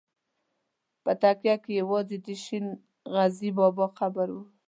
[1.03, 2.65] په تکیه کې یوازې د شین
[3.13, 4.37] غزي بابا قبر و.